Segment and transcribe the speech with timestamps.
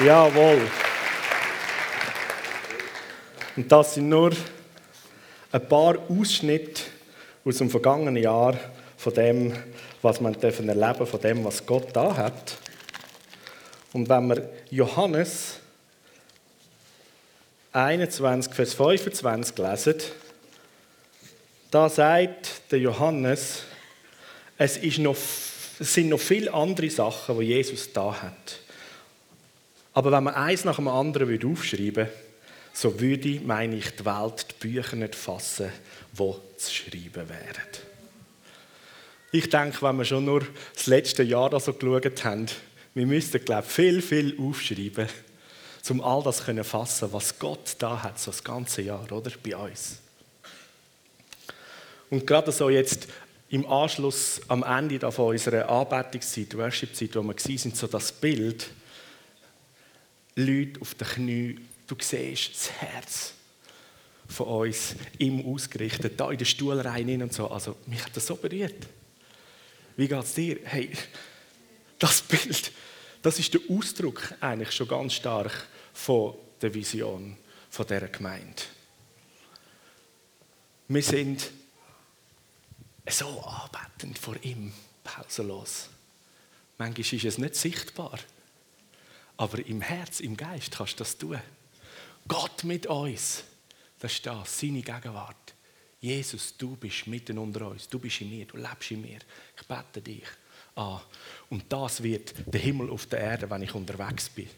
[0.00, 0.68] Jawohl.
[3.56, 4.32] Und das sind nur
[5.52, 6.82] ein paar Ausschnitte
[7.44, 8.58] aus dem vergangenen Jahr
[8.96, 9.52] von dem,
[10.00, 12.56] was man erleben dürfen, von dem, was Gott da hat.
[13.92, 15.58] Und wenn wir Johannes
[17.72, 19.94] 21, Vers 25 lesen,
[21.70, 23.62] da sagt der Johannes,
[24.56, 25.16] es, ist noch,
[25.78, 28.61] es sind noch viele andere Sachen, die Jesus da hat.
[29.94, 32.12] Aber wenn man eins nach dem anderen aufschreiben würde,
[32.72, 35.70] so würde, meine ich, die Welt die Bücher nicht fassen,
[36.12, 37.68] die zu schreiben wären.
[39.30, 42.46] Ich denke, wenn wir schon nur das letzte Jahr so geschaut haben,
[42.94, 45.08] wir müssten, glaube ich, viel, viel aufschreiben,
[45.88, 49.30] um all das zu fassen, was Gott da hat, so das ganze Jahr, oder?
[49.42, 49.98] Bei uns.
[52.10, 53.08] Und gerade so jetzt
[53.48, 58.70] im Anschluss am Ende von unserer Anbetungszeit, Worship-Zeit, wo wir waren, so das Bild,
[60.36, 63.34] Leute auf den Knien, du siehst das Herz
[64.28, 67.50] von uns ihm ausgerichtet, da in den Stuhlreihen und so.
[67.50, 68.86] Also, mich hat das so berührt.
[69.96, 70.58] Wie geht es dir?
[70.64, 70.90] Hey,
[71.98, 72.72] das Bild,
[73.20, 77.36] das ist der Ausdruck eigentlich schon ganz stark von der Vision
[77.68, 78.62] von dieser Gemeinde.
[80.88, 81.50] Wir sind
[83.08, 84.72] so anbetend vor ihm,
[85.04, 85.88] pausenlos.
[86.78, 88.18] Manchmal ist es nicht sichtbar.
[89.42, 91.40] Aber im Herz, im Geist kannst du das tun.
[92.28, 93.42] Gott mit uns,
[93.98, 95.54] das ist das, seine Gegenwart.
[95.98, 99.18] Jesus, du bist mitten unter uns, du bist in mir, du lebst in mir.
[99.60, 100.28] Ich bete dich
[100.76, 101.00] an.
[101.50, 104.48] Und das wird der Himmel auf der Erde, wenn ich unterwegs bin.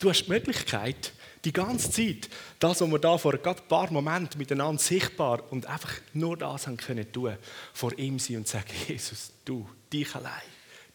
[0.00, 1.12] Du hast die Möglichkeit,
[1.44, 5.92] die ganze Zeit, das, was wir da vor ein paar Momenten miteinander sichtbar und einfach
[6.14, 7.36] nur das haben können tun,
[7.72, 10.42] vor ihm sein und sagen, Jesus, du, dich allein,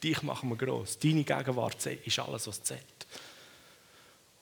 [0.04, 3.08] dich machen wir groß, deine Gegenwart ist alles, was zählt.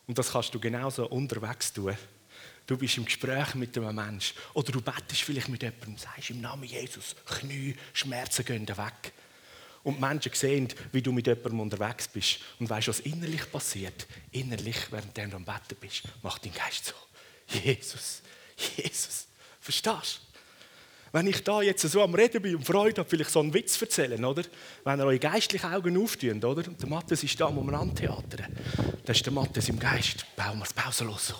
[0.07, 1.95] Und das kannst du genauso unterwegs tun.
[2.65, 6.41] Du bist im Gespräch mit einem Menschen oder du bettest vielleicht mit jemandem sagst im
[6.41, 9.13] Namen Jesus, Knie, Schmerzen gehen weg.
[9.83, 14.07] Und die Menschen sehen, wie du mit jemandem unterwegs bist und weißt, was innerlich passiert.
[14.31, 17.59] Innerlich, während du am Betten bist, macht dein Geist so.
[17.59, 18.21] Jesus,
[18.77, 19.27] Jesus.
[19.59, 20.28] Verstehst du?
[21.11, 23.81] Wenn ich da jetzt so am Reden bin und Freude habe, vielleicht so einen Witz
[23.81, 24.43] erzählen, oder?
[24.83, 26.67] Wenn ihr eure geistlichen Augen auftun, oder?
[26.67, 28.55] Und der Matthias ist da, wo wir antheatern.
[29.05, 30.25] Da ist der Matthias im Geist.
[30.35, 31.35] Bauen wir es pausenlos so.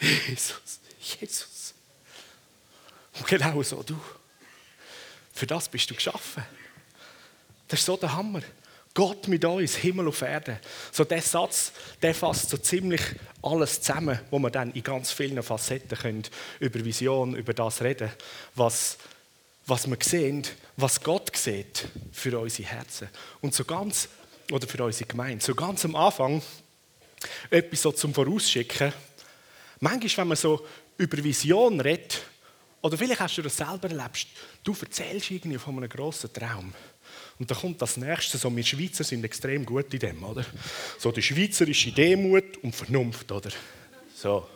[0.00, 1.74] Jesus, Jesus.
[3.16, 3.98] Und genau so du.
[5.32, 6.42] Für das bist du geschaffen.
[7.68, 8.42] Das ist so der Hammer.
[8.96, 10.58] Gott mit uns, Himmel auf Erde.
[10.90, 11.70] So der Satz,
[12.00, 13.02] der fasst so ziemlich
[13.42, 16.22] alles zusammen, wo wir dann in ganz vielen Facetten können,
[16.60, 18.10] über Vision, über das reden,
[18.54, 18.96] was,
[19.66, 20.44] was wir sehen,
[20.78, 23.08] was Gott sieht für unsere Herzen.
[23.42, 24.08] Und so ganz,
[24.50, 26.40] oder für unsere Gemeinde, so ganz am Anfang,
[27.50, 28.94] etwas so zum Vorausschicken.
[29.78, 32.22] Manchmal, wenn man so über Vision redet,
[32.80, 34.28] oder vielleicht hast du das selber erlebt,
[34.64, 36.72] du erzählst irgendwie von einem grossen Traum.
[37.38, 40.44] Und dann kommt das Nächste, so wir Schweizer sind extrem gut in dem, oder?
[40.98, 43.50] So die schweizerische Demut und Vernunft, oder?
[44.14, 44.46] So,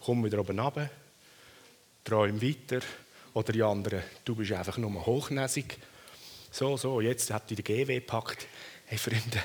[0.00, 0.88] komm wieder oben runter,
[2.02, 2.80] träum weiter.
[3.34, 5.76] Oder die anderen, du bist einfach nur hochnäsig.
[6.50, 8.46] So, so, jetzt hat die GW gepackt.
[8.86, 9.42] Hey Freunde,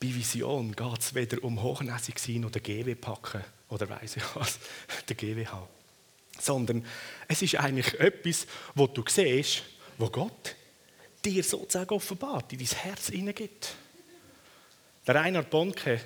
[0.00, 4.60] bei Vision geht es weder um hochnäsig sein oder GW packen oder weiss ich was,
[5.08, 5.68] der GWH.
[6.38, 6.84] Sondern
[7.26, 9.64] es ist eigentlich etwas, wo du siehst,
[9.98, 10.54] wo Gott
[11.24, 13.74] dir sozusagen offenbart, in dein Herz hineingibt.
[15.06, 16.00] Der Reinhard Bonke,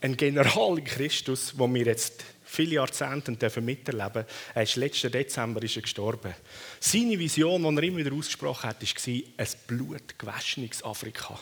[0.00, 5.76] ein General in Christus, wo wir jetzt viele Jahrzehnte miterleben Er ist letzten Dezember ist
[5.76, 6.34] er gestorben.
[6.78, 11.38] Seine Vision, die er immer wieder ausgesprochen hat, war ein blutgewaschenes Afrika.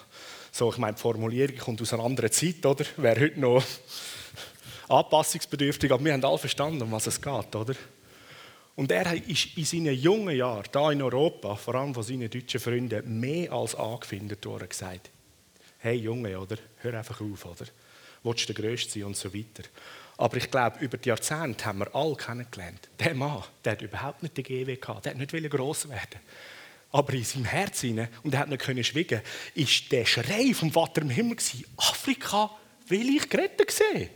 [0.51, 2.85] So, ich meine, die Formulierung kommt aus einer anderen Zeit, oder?
[2.97, 3.65] Wäre heute noch
[4.89, 7.75] anpassungsbedürftig, aber wir haben alle verstanden, um was es geht, oder?
[8.75, 12.61] Und er ist in seinen jungen Jahren, da in Europa, vor allem von seinen deutschen
[12.61, 15.11] Freunden, mehr als angefindet worden gesagt,
[15.79, 16.57] hey Junge, oder?
[16.79, 17.67] hör einfach auf, oder?
[18.23, 19.69] Willst du der Größte sein und so weiter.
[20.17, 22.89] Aber ich glaube, über die Jahrzehnte haben wir alle kennengelernt.
[22.99, 26.21] Der Mann, der hat überhaupt nicht den GW gehabt, der hat nicht gross werden
[26.93, 29.23] aber in seinem Herz hinein, und er hat nicht schwiegen,
[29.55, 32.51] ist der Schrei vom Vater im Himmel gewesen, Afrika
[32.87, 34.11] will ich gerettet sehen.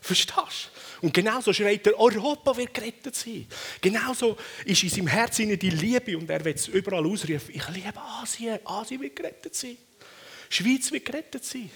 [0.00, 0.79] Verstehst du?
[1.00, 3.46] Und genauso schreit er, Europa wird gerettet sein.
[3.80, 7.54] Genauso ist in seinem Herzen die Liebe und er will es überall ausrufen.
[7.54, 9.76] Ich liebe Asien, Asien wird gerettet sein.
[10.48, 11.70] Schweiz wird gerettet sein.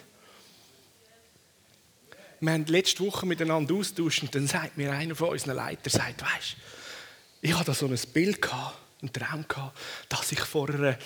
[2.41, 6.21] Wir haben letzte Woche miteinander austauscht und dann sagt mir einer von unseren Leitern, sagt,
[6.21, 6.57] weißt,
[7.41, 9.79] ich hatte da so ein Bild gehabt, einen Traum gehabt,
[10.09, 10.99] dass ich vor einer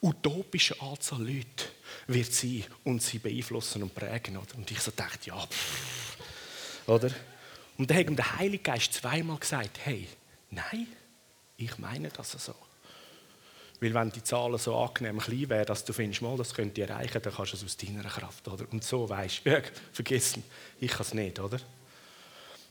[0.00, 1.64] utopischen Anzahl Leute
[2.06, 4.36] wird sein und sie beeinflussen und prägen.
[4.36, 4.56] Oder?
[4.56, 6.16] Und ich so dachte, ja, pff,
[6.86, 7.10] oder?
[7.76, 10.08] Und dann hat ihm der Heilige Geist zweimal gesagt, hey,
[10.50, 10.86] nein,
[11.56, 12.54] ich meine das so.
[13.80, 16.88] Weil wenn die Zahlen so angenehm klein wären, dass du findest, mal, das könnte ich
[16.88, 18.46] erreichen, dann kannst du es aus deiner Kraft.
[18.48, 18.64] Oder?
[18.70, 19.62] Und so weißt du,
[19.92, 20.38] vergiss
[20.80, 21.38] ich kann es nicht.
[21.40, 21.58] Oder?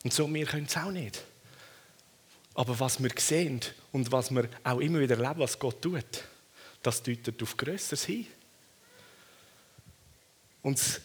[0.03, 1.21] Und so, wir können es auch nicht.
[2.55, 3.59] Aber was wir sehen
[3.91, 6.23] und was wir auch immer wieder erleben, was Gott tut,
[6.81, 8.27] das deutet auf Größeres hin.
[10.61, 11.01] Und es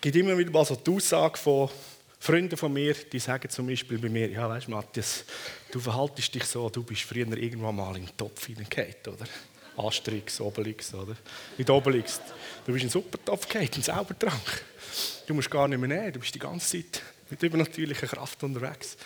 [0.00, 1.70] gibt immer wieder mal so die Aussage von
[2.18, 5.24] Freunde von mir, die sagen zum Beispiel bei mir, ja weißt Matthias,
[5.70, 9.26] du verhaltest dich so, du bist früher irgendwann mal in den Topf hineingehauen, oder?
[9.76, 11.14] Asterix, Obelix, oder?
[11.58, 12.20] Nicht Obelix,
[12.64, 14.64] du bist in den Supertopf gehauen, in Zaubertrank.
[15.26, 18.96] Du musst gar nicht mehr nehmen, du bist die ganze Zeit mit übernatürlicher Kraft unterwegs.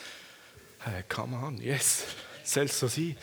[0.79, 2.05] Hey, come on, yes,
[2.45, 3.17] soll es so sein.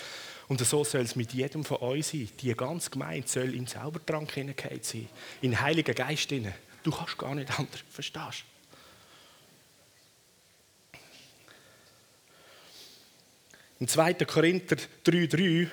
[0.48, 2.30] Und so soll es mit jedem von uns sein.
[2.40, 5.10] Die ganze Gemeinde soll in Zaubertrank hineingehauen sein,
[5.42, 6.54] in den Heiligen Geist hinein.
[6.84, 8.57] Du kannst gar nicht anders, verstehst du?
[13.80, 14.14] Im 2.
[14.14, 15.68] Korinther 3,3,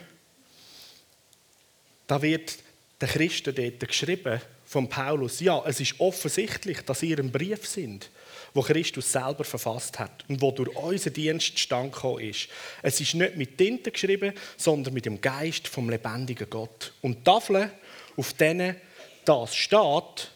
[2.07, 2.59] da wird
[3.01, 8.11] den Christen dort geschrieben von Paulus, ja, es ist offensichtlich, dass ihr ein Brief sind,
[8.53, 12.49] wo Christus selber verfasst hat und wo durch unseren Dienst stand ist.
[12.83, 16.93] Es ist nicht mit Tinte geschrieben, sondern mit dem Geist vom lebendigen Gott.
[17.03, 17.71] Und Tafeln,
[18.17, 18.77] auf denen
[19.25, 20.31] das steht,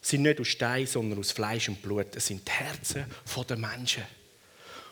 [0.00, 2.14] sind nicht aus Stein, sondern aus Fleisch und Blut.
[2.14, 3.06] Es sind die Herzen
[3.48, 4.02] der Menschen.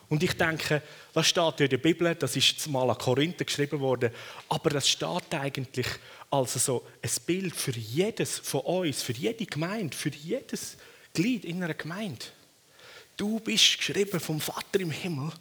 [0.08, 0.82] Und ich denke,
[1.12, 4.10] das steht in der Bibel, das ist mal an Korinther geschrieben worden,
[4.48, 5.88] aber das steht eigentlich
[6.30, 10.76] als so ein Bild für jedes von uns, für jede Gemeinde, für jedes
[11.12, 12.24] Glied in einer Gemeinde.
[13.16, 15.32] Du bist geschrieben vom Vater im Himmel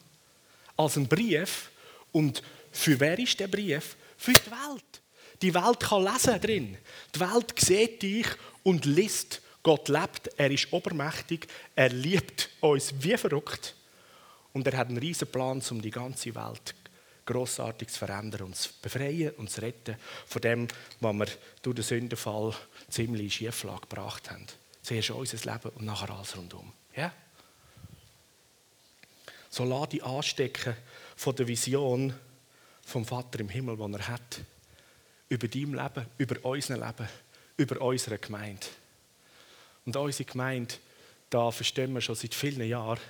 [0.78, 1.70] als ein Brief
[2.12, 2.42] und
[2.72, 3.96] für wer ist der Brief?
[4.18, 5.02] Für die Welt.
[5.42, 6.78] Die Welt kann lesen drin.
[7.14, 8.28] Die Welt sieht dich
[8.64, 9.42] und liest.
[9.62, 13.76] Gott lebt, er ist obermächtig, er liebt uns wie verrückt.
[14.56, 16.76] Und er hat einen riesen Plan, um die ganze Welt
[17.26, 20.68] großartig zu verändern und zu befreien und zu retten von dem,
[21.02, 21.28] was wir
[21.62, 22.54] durch den Sündenfall
[22.90, 24.46] ziemlich in Schieflage gebracht haben.
[24.82, 26.72] Zuerst unser Leben und nachher alles rundum.
[26.96, 27.12] Ja?
[29.50, 30.78] So lass dich anstecken
[31.18, 32.14] von der Vision
[32.82, 34.40] vom Vater im Himmel, die er hat.
[35.28, 37.10] Über dein Leben, über unser Leben,
[37.58, 38.68] über unsere Gemeinde.
[39.86, 40.76] Und unsere Gemeinde,
[41.30, 43.02] da verstehen wir schon seit vielen Jahren,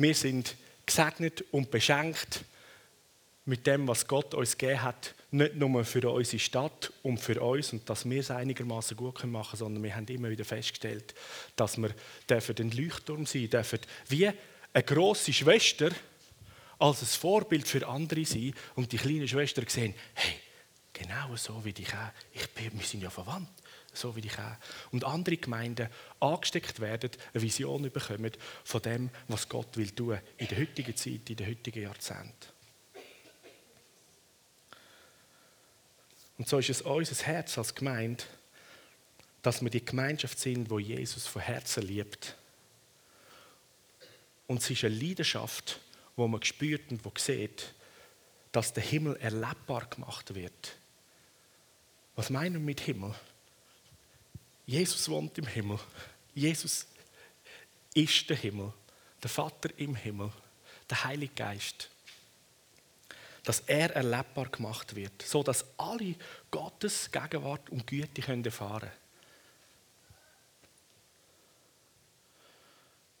[0.00, 0.56] wir sind
[0.86, 2.44] gesegnet und beschenkt
[3.44, 7.72] mit dem, was Gott uns gegeben hat, nicht nur für unsere Stadt und für uns
[7.72, 11.14] und dass wir es einigermaßen gut machen können, sondern wir haben immer wieder festgestellt,
[11.56, 11.90] dass wir
[12.28, 15.90] ein Leuchtturm sein dürfen, wie eine große Schwester
[16.78, 20.34] als ein Vorbild für andere sein und die kleine Schwester sehen, hey,
[20.92, 23.48] genau so wie ich auch, ich bin, wir sind ja verwandt
[23.92, 24.56] so wie ich auch.
[24.92, 25.88] Und andere Gemeinden
[26.20, 28.32] angesteckt werden, eine Vision bekommen
[28.64, 32.60] von dem, was Gott will tun in der heutigen Zeit, in den heutigen Jahrzehnten.
[36.38, 38.24] Und so ist es unser Herz als Gemeinde,
[39.42, 42.36] dass wir die Gemeinschaft sind, wo Jesus von Herzen liebt.
[44.46, 45.80] Und es ist eine Leidenschaft,
[46.16, 47.74] wo man spürt und wo sieht,
[48.52, 50.76] dass der Himmel erlebbar gemacht wird.
[52.16, 53.14] Was meinen wir mit Himmel?
[54.70, 55.80] Jesus wohnt im Himmel.
[56.32, 56.86] Jesus
[57.92, 58.72] ist der Himmel,
[59.20, 60.30] der Vater im Himmel,
[60.88, 61.90] der Heilige Geist.
[63.42, 66.14] Dass er erlebbar gemacht wird, so dass alle
[66.52, 68.92] Gottes Gegenwart und Güte können erfahren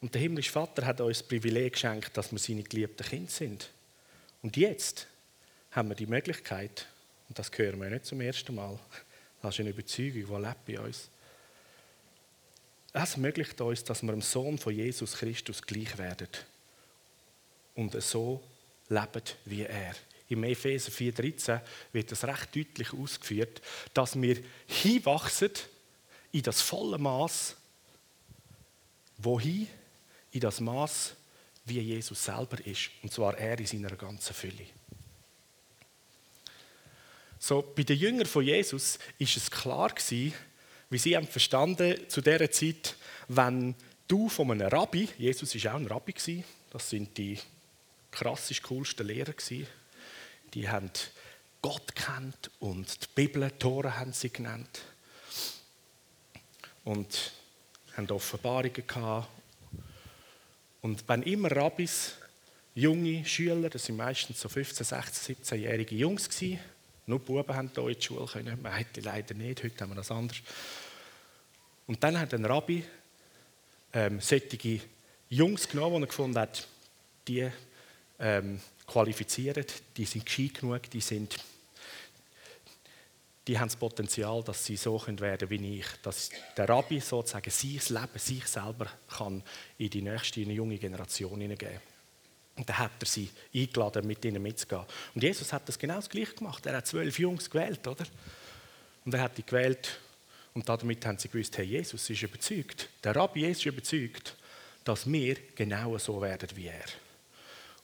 [0.00, 3.70] Und der himmlische Vater hat uns das Privileg geschenkt, dass wir seine geliebten Kinder sind.
[4.40, 5.08] Und jetzt
[5.72, 6.86] haben wir die Möglichkeit,
[7.28, 8.78] und das hören wir nicht zum ersten Mal,
[9.42, 11.10] das ist eine Überzeugung, die lebt bei uns,
[12.92, 16.28] es ermöglicht uns, dass wir dem Sohn von Jesus Christus gleich werden
[17.74, 18.42] und so
[18.88, 19.94] leben wie er.
[20.28, 21.60] Im Epheser 4,13
[21.92, 23.60] wird das recht deutlich ausgeführt,
[23.94, 25.50] dass wir hinwachsen
[26.32, 27.56] in das volle Maß,
[29.18, 29.66] wohin?
[30.32, 31.14] In das Maß,
[31.64, 34.66] wie Jesus selber ist, und zwar er in seiner ganzen Fülle.
[37.38, 40.34] So, bei den Jüngern von Jesus ist es klar gewesen,
[40.90, 42.96] wie sie haben verstanden zu dieser Zeit,
[43.28, 43.74] wenn
[44.08, 46.14] du von einem Rabbi, Jesus war auch ein Rabbi,
[46.70, 47.38] das sind die
[48.10, 49.34] krassisch coolsten Lehrer,
[50.52, 50.90] die haben
[51.62, 54.80] Gott kennt und die Bibel, Tore haben sie genannt.
[56.84, 57.32] Und
[57.96, 59.28] haben Offenbarungen gehabt.
[60.80, 62.14] Und wenn immer Rabbis,
[62.74, 66.58] junge Schüler, das sind meistens so 15, 16, 17-jährige Jungs gewesen,
[67.06, 70.10] Nur Buben haben hier in die Schule können, Mädchen leider nicht, heute haben wir das
[70.10, 70.38] anders.
[71.86, 72.84] Und dann hat ein Rabbi
[73.92, 74.80] ähm, solche
[75.28, 76.68] Jungs genommen, die er gefunden hat,
[77.26, 77.50] die
[78.18, 79.64] ähm, qualifizieren,
[79.96, 81.36] die sind gescheit genug, die sind
[83.46, 85.86] die haben das Potenzial, dass sie so werden wie ich.
[86.02, 89.42] Dass der Rabbi sozusagen sich Leben, sich selber kann
[89.78, 91.89] in die nächste, die junge Generation hineingeben
[92.60, 94.84] Und dann hat er sie eingeladen, mit ihnen mitzugehen.
[95.14, 96.66] Und Jesus hat das genau das Gleiche gemacht.
[96.66, 98.04] Er hat zwölf Jungs gewählt, oder?
[99.06, 99.98] Und er hat die gewählt
[100.52, 104.36] und damit haben sie gewusst, hey, Jesus ist überzeugt, der Rabbi Jesus ist überzeugt,
[104.84, 106.84] dass wir genau so werden wie er.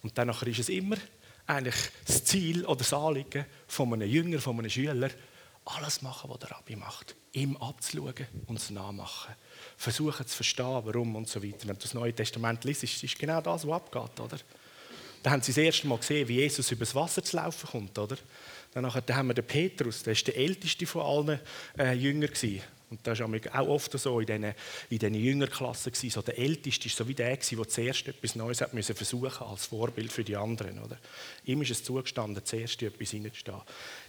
[0.03, 0.97] Und dann ist es immer
[1.47, 5.09] eigentlich das Ziel oder das Anliegen von einem Jünger, von einem Schüler,
[5.65, 7.17] alles machen, was der Rabbi macht.
[7.33, 9.35] Ihm abzuschauen und es nachmachen.
[9.79, 11.67] Versuchen zu verstehen, warum und so weiter.
[11.67, 14.39] Wenn du das Neue Testament liest, ist genau das, was abgeht, oder?
[15.23, 18.17] Da haben sie das erste Mal gesehen, wie Jesus übers Wasser zu laufen kommt, oder?
[18.73, 21.41] Dann haben wir den Petrus, der ist der älteste von allen
[21.79, 22.63] äh, Jüngern gewesen.
[22.89, 23.29] Und das war
[23.61, 25.93] auch oft so in diesen, in diesen Jüngerklassen.
[25.93, 29.67] So der Älteste war so wie der, der zuerst etwas Neues hat müssen versuchen als
[29.67, 30.79] Vorbild für die anderen.
[30.79, 30.97] Oder?
[31.45, 33.61] Ihm ist es zugestanden, zuerst etwas hineinzustehen.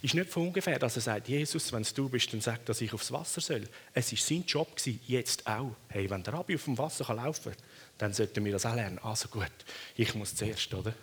[0.04, 2.82] Ist nicht von ungefähr, dass er sagt, Jesus, wenn es du bist, dann sag, dass
[2.82, 3.64] ich aufs Wasser soll.
[3.94, 5.72] Es war sein Job, gewesen, jetzt auch.
[5.88, 7.64] Hey, wenn der Rabbi auf dem Wasser laufen kann,
[7.98, 9.00] dann sollten wir das auch lernen.
[9.00, 9.52] Also gut,
[9.96, 10.94] ich muss zuerst, oder?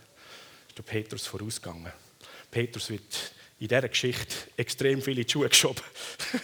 [0.68, 1.92] Ist der Petrus vorausgegangen.
[2.50, 5.82] Petrus wird in dieser Geschichte extrem viele in die Schuhe geschoben.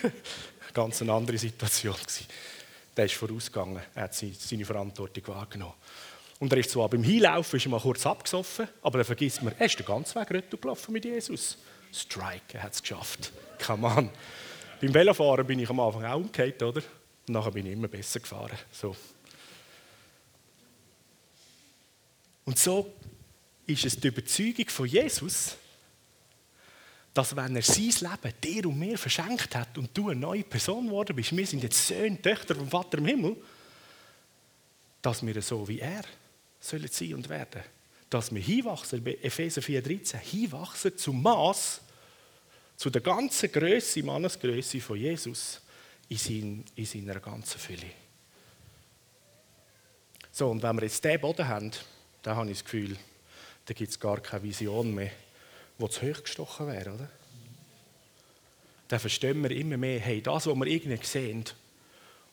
[0.74, 1.96] ganz eine andere Situation.
[2.96, 5.74] Der ist vorausgegangen, er hat seine Verantwortung wahrgenommen.
[6.38, 9.54] Und er ist zwar beim Hinlaufen ist er mal kurz abgesoffen, aber dann vergisst man,
[9.58, 11.58] er ist den ganzen Weg retour gelaufen mit Jesus.
[11.92, 13.32] Strike, er hat es geschafft.
[13.64, 14.10] Come on.
[14.80, 16.80] Beim Velofahren bin ich am Anfang auch umgekehrt, oder?
[17.28, 18.56] Und nachher bin ich immer besser gefahren.
[18.72, 18.96] So.
[22.50, 22.92] Und so
[23.64, 25.54] ist es die Überzeugung von Jesus,
[27.14, 30.86] dass wenn er sein Leben dir und mir verschenkt hat und du eine neue Person
[30.86, 33.36] geworden bist, wir sind jetzt Söhne, Töchter vom Vater im Himmel,
[35.00, 36.02] dass wir so wie er
[36.58, 37.62] sollen sein und werden.
[38.10, 41.82] Dass wir hinwachsen, Epheser 4,13, hinwachsen zum Maß,
[42.76, 45.60] zu der ganzen Größe, Mannesgröße von Jesus
[46.08, 47.92] in, sein, in seiner ganzen Fülle.
[50.32, 51.70] So, und wenn wir jetzt diesen Boden haben,
[52.22, 52.96] dann habe ich das Gefühl,
[53.66, 55.10] da gibt es gar keine Vision mehr
[55.80, 57.08] wo zu hoch gestochen wäre, oder?
[58.88, 61.44] Dann verstehen wir immer mehr, hey, das, was wir irgendwie sehen,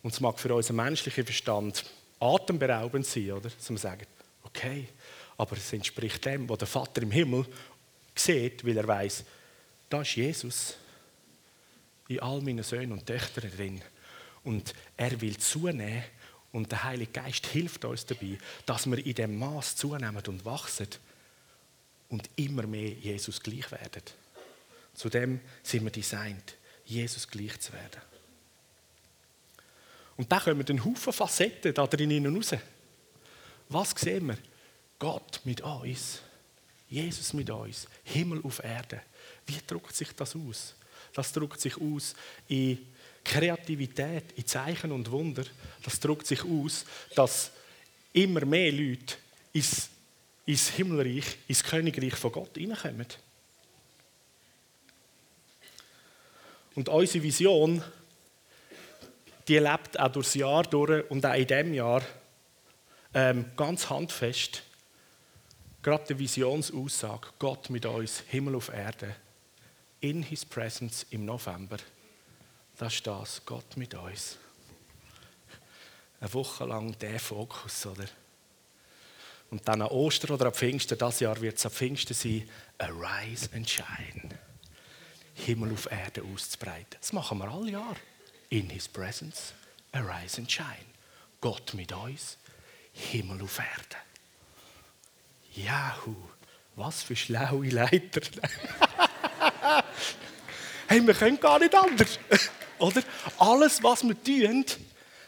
[0.04, 1.86] und es mag für unseren menschlichen Verstand
[2.20, 3.50] atemberaubend sein, oder?
[3.68, 4.06] Wir sagen,
[4.44, 4.88] okay,
[5.38, 7.46] aber es entspricht dem, was der Vater im Himmel
[8.16, 9.24] sieht, weil er weiß,
[9.90, 10.76] da ist Jesus
[12.08, 13.82] in all meinen Söhnen und Töchtern drin.
[14.44, 16.04] Und er will zunehmen
[16.52, 20.88] und der Heilige Geist hilft uns dabei, dass wir in dem Maß zunehmen und wachsen,
[22.10, 24.04] und immer mehr Jesus gleich werden.
[24.94, 28.02] Zudem sind wir designt, Jesus gleich zu werden.
[30.16, 32.56] Und da kommen ein Haufen Facetten da drinnen raus.
[33.70, 34.38] Was sehen wir?
[34.98, 36.22] Gott mit uns.
[36.90, 37.88] Jesus mit uns.
[38.04, 39.02] Himmel auf Erde.
[39.46, 40.74] Wie drückt sich das aus?
[41.14, 42.16] Das drückt sich aus
[42.48, 42.88] in
[43.28, 45.44] Kreativität, in Zeichen und Wunder.
[45.84, 47.52] Das drückt sich aus, dass
[48.14, 49.16] immer mehr Leute
[49.54, 49.90] ins
[50.48, 53.06] ins Himmelreich, ins Königreich von Gott hineinkommen.
[56.74, 57.84] Und unsere Vision,
[59.48, 62.02] die lebt auch durchs Jahr durch und auch in diesem Jahr
[63.14, 64.64] ähm, ganz handfest.
[65.82, 69.16] Gerade die Visionsaussage, Gott mit uns, Himmel auf Erde,
[70.00, 71.78] in His Presence im November.
[72.78, 74.38] Das ist das, Gott mit uns.
[76.20, 78.06] Eine Woche lang der Fokus, oder?
[79.50, 83.50] Und dann an Ostern oder ab Pfingsten, das Jahr wird es ab Pfingsten sein, Arise
[83.54, 84.30] and Shine.
[85.34, 86.98] Himmel auf Erde auszubreiten.
[87.00, 87.96] Das machen wir alle Jahr.
[88.50, 89.54] In His Presence,
[89.92, 90.86] Arise and Shine.
[91.42, 92.38] Gott mit uns,
[92.94, 93.98] Himmel auf Erde.
[95.54, 96.16] Jahu,
[96.76, 98.22] was für schlaue Leiter.
[100.88, 102.20] hey, wir können gar nicht anders.
[102.80, 103.04] Oder?
[103.38, 104.66] Alles, was wir tun,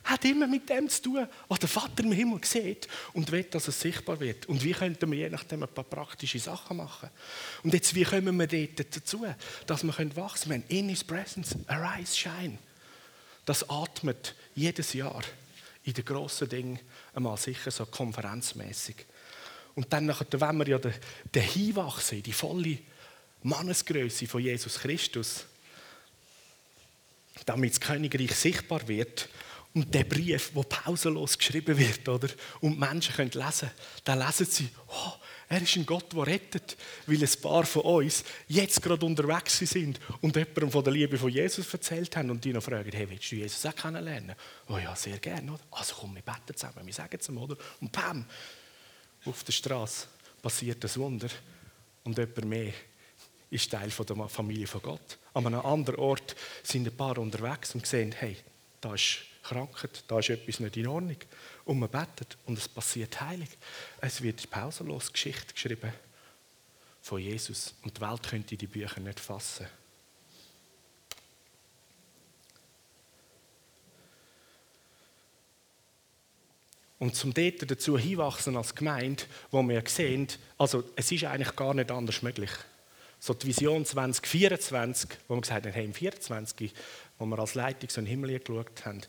[0.03, 3.67] hat immer mit dem zu tun, was der Vater im Himmel sieht und will, dass
[3.67, 4.47] es sichtbar wird.
[4.47, 7.09] Und wie könnten wir je nachdem ein paar praktische Sachen machen?
[7.63, 9.25] Und jetzt, wie kommen wir dort dazu,
[9.67, 10.63] dass wir wachsen können?
[10.69, 12.57] In His Presence, arise, shine.
[13.45, 15.21] Das atmet jedes Jahr
[15.83, 16.79] in den grossen Dingen
[17.13, 18.95] einmal sicher so konferenzmäßig.
[19.75, 20.93] Und dann, wenn wir ja den,
[21.33, 22.79] den Hinwachsen in die volle
[23.43, 25.45] Mannesgröße von Jesus Christus,
[27.45, 29.29] damit das Königreich sichtbar wird
[29.73, 32.29] und der Brief, wo pausenlos geschrieben wird, oder?
[32.61, 33.69] Und Menschen können lesen,
[34.03, 35.13] dann lesen sie, oh,
[35.51, 36.77] Er ist ein Gott, der rettet,
[37.07, 41.31] weil ein paar von uns jetzt gerade unterwegs sind und jemandem von der Liebe von
[41.31, 44.35] Jesus erzählt haben und die noch fragen, hey, willst du Jesus auch kennenlernen?
[44.67, 45.63] Oh ja, sehr gerne, oder?
[45.71, 47.57] Also komm, wir beten zusammen, wir sagen es ihm, oder?
[47.81, 48.25] Und bam,
[49.25, 50.05] auf der Straße
[50.39, 51.29] passiert das Wunder
[52.03, 52.73] und jemand mehr
[53.49, 55.17] ist Teil der Familie von Gott.
[55.33, 58.37] An einem anderen Ort sind ein paar unterwegs und sehen, hey,
[58.81, 61.17] da ist Krankheit, da ist etwas nicht in Ordnung.
[61.65, 63.49] Und man betet und es passiert heilig.
[64.01, 65.91] Es wird pausenlos Geschichte geschrieben
[67.01, 69.67] von Jesus und die Welt könnte die Bücher nicht fassen.
[76.99, 80.27] Und zum dort dazu hinwachsen als Gemeinde, wo wir sehen,
[80.57, 82.51] also es ist eigentlich gar nicht anders möglich.
[83.19, 86.73] So die Vision 2024, wo wir gesagt haben, hey, im 24
[87.19, 89.01] wo wir als Leitung so in den Himmel geschaut haben,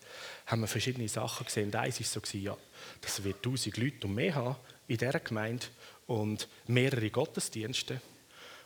[0.47, 1.67] haben wir verschiedene Sachen gesehen.
[1.67, 2.57] Und eins war so, ja,
[3.01, 4.57] das wird tausend Leute und mehr haben
[4.89, 5.67] in dieser Gemeinde
[6.07, 8.01] und mehrere Gottesdienste.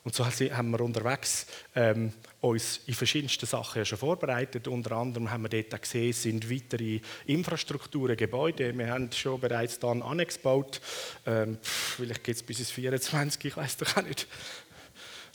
[0.03, 4.69] Und so haben wir unterwegs ähm, uns in verschiedensten Sachen ja schon vorbereitet.
[4.69, 8.77] Unter anderem haben wir dort gesehen, sind weitere Infrastrukturen, Gebäude.
[8.77, 10.83] Wir haben schon bereits dann Annex gebaut.
[11.25, 14.27] Ähm, vielleicht geht es bis ins 24, ich weiß doch auch nicht.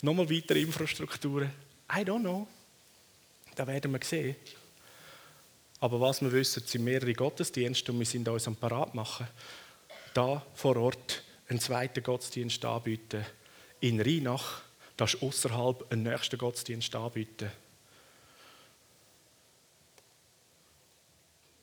[0.02, 1.52] Nochmal weitere Infrastrukturen.
[1.92, 2.48] I don't know.
[3.56, 4.36] Das werden wir sehen.
[5.82, 9.28] Aber was wir wissen, sind mehrere Gottesdienste und wir sind uns am Parat machen,
[10.14, 13.26] da vor Ort einen zweiten Gottesdienst anbieten.
[13.80, 14.62] In Rheinach,
[14.96, 17.52] das ist außerhalb einen nächsten Gottesdienst anbieten.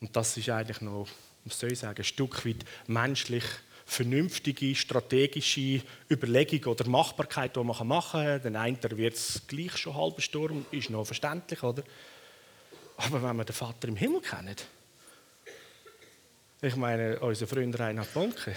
[0.01, 1.09] Und das ist eigentlich noch,
[1.47, 3.45] soll ich sagen, ein Stück weit menschlich
[3.87, 8.43] vernünftige strategische Überlegung oder Machbarkeit, die man machen kann.
[8.43, 11.85] Den einen wird es gleich schon halber Sturm, ist noch verständlich, oder?
[12.97, 14.57] Aber wenn wir den Vater im Himmel kennen,
[16.63, 18.57] ich meine, unser Freund Reinhard Bonke,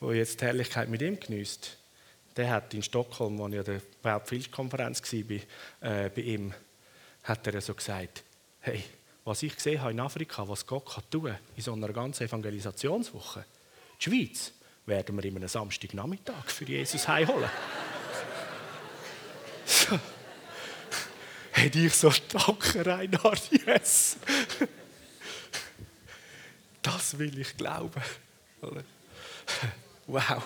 [0.00, 1.76] der jetzt die Herrlichkeit mit ihm genießt,
[2.36, 5.36] der hat in Stockholm, wo ich an der Weltpflichtkonferenz war,
[5.80, 6.54] äh, bei ihm,
[7.24, 8.24] hat er so gesagt,
[8.60, 8.82] hey,
[9.24, 13.44] was ich gesehen habe in Afrika, was Gott kann tun in so einer ganzen Evangelisationswoche,
[14.00, 14.52] die Schweiz,
[14.86, 17.50] werden wir ihm einen Samstagnachmittag für Jesus heimholen.
[21.52, 24.16] Hätte ich so danke, Reinhard, yes.
[26.80, 28.02] Das will ich glauben.
[30.06, 30.42] Wow.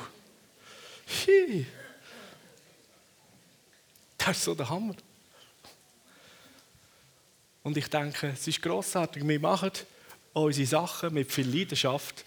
[4.19, 4.97] Das ist so der Hammer.
[7.63, 9.27] Und ich denke, es ist grossartig.
[9.27, 9.73] Wir machen
[10.35, 12.25] unsere Sachen mit viel Leidenschaft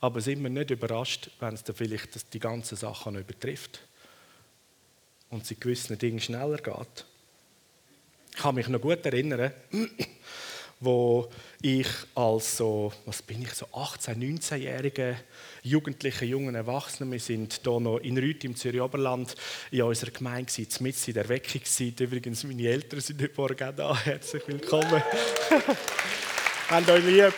[0.00, 3.80] aber sind wir nicht überrascht, wenn es dann vielleicht die ganzen Sachen übertrifft
[5.28, 7.04] und es in gewissen Dingen schneller geht.
[8.32, 9.52] Ich kann mich noch gut erinnern,
[10.80, 11.28] wo
[11.60, 15.16] ich als so, was bin ich, so 18-, 19-jähriger
[15.62, 19.34] Jugendlicher, jungen Erwachsener, wir sind hier noch in Rüth im Zürich Oberland
[19.70, 22.00] in unserer Gemeinde, mit in der Erweckungszeit.
[22.00, 23.98] Übrigens, meine Eltern sind heute Morgen auch da.
[24.04, 25.02] Herzlich willkommen.
[26.70, 27.34] Habt euch lieb.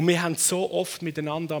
[0.00, 1.60] Und wir haben so oft miteinander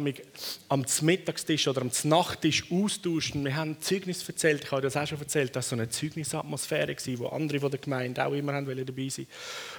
[0.70, 3.44] am Mittagstisch oder am Nachttisch austauschen.
[3.44, 4.64] Wir haben Zeugnis erzählt.
[4.64, 5.54] Ich habe das auch schon erzählt.
[5.54, 9.26] Das war so eine Zeugnisatmosphäre, wo andere von der Gemeinde auch immer dabei sein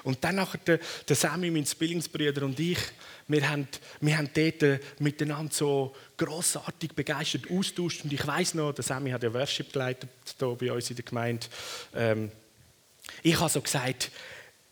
[0.04, 2.78] Und dann nachher der, der Sammy, mein Zwillingsbruder und ich,
[3.28, 3.67] wir haben,
[4.00, 8.04] wir haben dort miteinander so grossartig begeistert austauscht.
[8.04, 11.06] Und ich weiß noch, der Sammy hat ja Worship geleitet hier bei uns in der
[11.06, 11.47] Gemeinde.
[11.95, 12.32] Ähm,
[13.24, 14.12] ich habe so gesagt,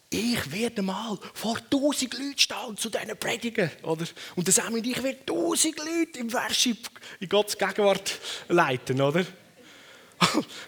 [0.10, 3.70] ich werde mal vor tausend Leuten stehen zu diesen Predigen.
[3.84, 4.06] Oder?
[4.36, 6.78] Und dann sagen wir, ich werde tausend Leute im Worship
[7.20, 9.00] in Gottes Gegenwart leiten.
[9.02, 9.26] Oder?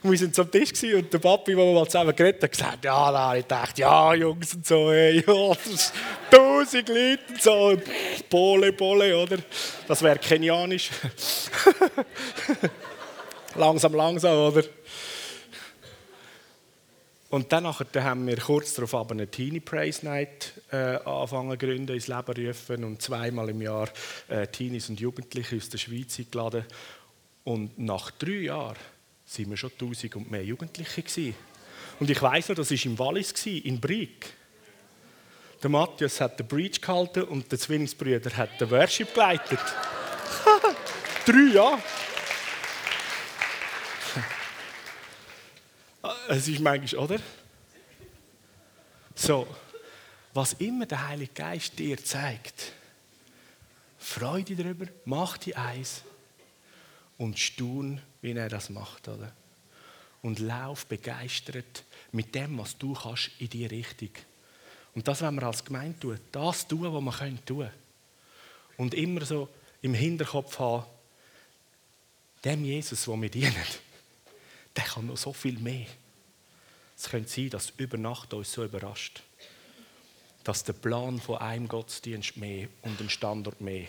[0.04, 2.86] Und wir sind am Tisch und der Papi, wo wir mal zusammen geredet haben, gesagt,
[2.86, 5.22] ja, da ich dachte, ja, Jungs und so, hey,
[6.32, 7.78] tausend Leute und so,
[8.30, 9.38] Pole, Pole, oder?
[9.88, 10.90] Das wäre kenianisch.
[13.56, 14.64] langsam, langsam, oder?
[17.32, 22.10] Und dann haben wir kurz darauf aber eine Teenie Praise Night äh, anfangen gründen, ins
[22.10, 23.88] Leben rufen und zweimal im Jahr
[24.28, 26.66] äh, Teenies und Jugendliche aus der Schweiz eingeladen.
[27.46, 28.76] Und nach drei Jahren
[29.26, 31.36] sind wir schon 1000 und mehr Jugendliche gewesen.
[32.02, 34.26] Und ich weiß noch, das war im Wallis, in Brieg.
[35.64, 39.60] Der Matthias hat den Breach gehalten und der Zwillingsbrüder hat den Worship geleitet.
[41.26, 41.80] drei Jahre.
[46.34, 47.20] Es ist manchmal, oder?
[49.16, 49.46] So,
[50.34, 52.72] was immer der Heilige Geist dir zeigt,
[54.00, 56.04] freu dich darüber, mach die eins
[57.18, 59.34] und staun, wie er das macht, oder?
[60.22, 64.12] Und lauf begeistert mit dem, was du kannst, in die Richtung.
[64.96, 66.20] Und das wollen wir als Gemeinde tun.
[66.32, 67.72] Das tun, was wir tun können.
[68.78, 69.50] und immer so
[69.82, 70.86] im Hinterkopf haben,
[72.46, 73.54] dem Jesus, wo wir dienen,
[74.78, 75.88] der kann noch so viel mehr.
[77.02, 79.24] Es könnte sein, dass über Nacht uns so überrascht,
[80.44, 83.88] dass der Plan von einem Gottesdienst mehr und einem Standort mehr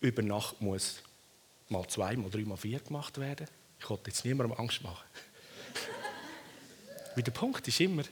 [0.00, 1.02] über Nacht muss
[1.68, 3.46] mal zwei, mal drei, mal vier gemacht werden.
[3.78, 5.04] Ich wollte jetzt niemandem Angst machen.
[7.14, 8.04] Weil der Punkt ist immer,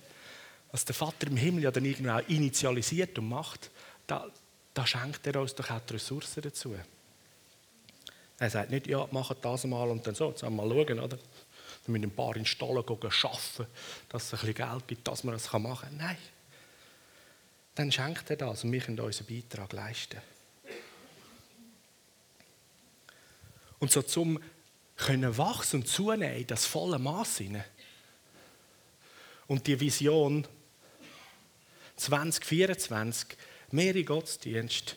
[0.73, 3.71] was der Vater im Himmel ja dann irgendwie auch initialisiert und macht,
[4.07, 4.27] da,
[4.75, 6.75] da schenkt er uns doch auch die Ressourcen dazu.
[8.39, 11.19] Er sagt nicht, ja, macht das mal und dann so, jetzt mal schauen, oder?
[11.85, 13.67] Wir müssen ein paar in Stallen arbeiten,
[14.09, 15.97] dass es ein bisschen Geld gibt, dass man das machen kann.
[15.97, 16.19] Nein.
[17.75, 20.21] Dann schenkt er das und wir können unseren Beitrag leisten.
[23.79, 24.41] Und so zum
[24.97, 27.43] können wachsen und zunehmen in das volle Maß.
[29.47, 30.47] Und die Vision
[31.97, 33.37] 2024,
[33.71, 34.97] mehrere Gottesdienste,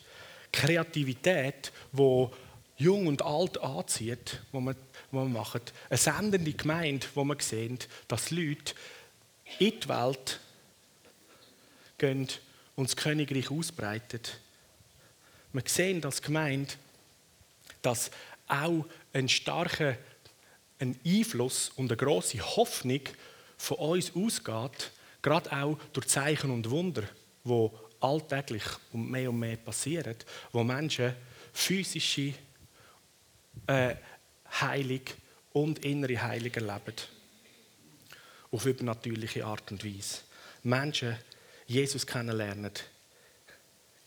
[0.52, 2.34] Kreativität, wo
[2.78, 4.76] jung und alt anzieht, wo man,
[5.12, 5.74] wo man macht.
[5.90, 8.74] Eine sendende Gemeinde, wo man sieht, dass Leute
[9.60, 10.40] in die Welt
[11.98, 12.28] gehen
[12.76, 14.22] und das Königreich ausbreiten.
[15.52, 16.74] Wir sehen als Gemeinde,
[17.82, 18.12] dass
[18.48, 19.98] auch ein starker
[20.80, 23.02] ein Einfluss und eine große Hoffnung
[23.58, 24.92] von uns ausgeht,
[25.22, 27.04] gerade auch durch Zeichen und Wunder,
[27.44, 30.16] wo alltäglich und mehr und mehr passieren,
[30.52, 31.14] wo Menschen
[31.52, 32.34] physische
[33.68, 33.96] äh,
[34.52, 35.02] Heilung
[35.54, 36.96] und innere Heilung erleben.
[38.52, 40.20] Auf übernatürliche Art und Weise.
[40.64, 41.18] Menschen
[41.68, 42.72] Jesus kennenlernen,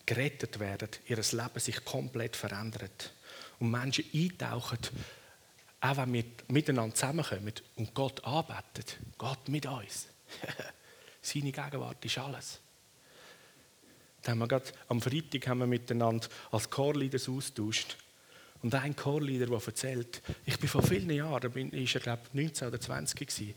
[0.05, 3.13] gerettet werden, ihr Leben sich komplett verändert
[3.59, 4.79] und Menschen eintauchen,
[5.79, 8.83] auch wenn wir miteinander zusammenkommen und Gott anbeten.
[9.17, 10.07] Gott mit uns.
[11.21, 12.59] Seine Gegenwart ist alles.
[14.23, 17.97] Dann haben wir gerade, am Freitag haben wir miteinander als Chorleader austauscht.
[18.63, 22.69] Und ein Chorleader, der erzählt, ich bin vor vielen Jahren, bin, ist er glaube 19
[22.69, 23.53] oder 20 gewesen,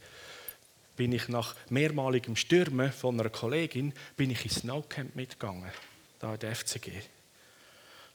[0.97, 5.71] bin ich nach mehrmaligem Stürmen von einer Kollegin, bin ich ins Snowcamp mitgegangen,
[6.19, 6.91] da in der FCG.